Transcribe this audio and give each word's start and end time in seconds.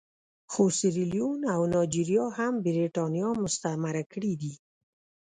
خو 0.51 0.63
سیریلیون 0.77 1.41
او 1.55 1.61
نایجیریا 1.73 2.25
هم 2.37 2.53
برېټانیا 2.65 3.29
مستعمره 3.43 4.03
کړي 4.11 4.33
دي. 4.41 4.53